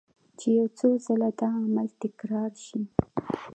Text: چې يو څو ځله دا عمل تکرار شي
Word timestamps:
چې 0.39 0.47
يو 0.57 0.65
څو 0.77 0.87
ځله 1.05 1.29
دا 1.39 1.49
عمل 1.65 1.87
تکرار 2.03 2.51
شي 2.65 2.81